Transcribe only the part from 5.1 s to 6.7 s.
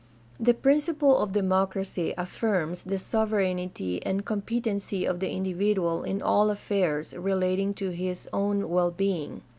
the individual in all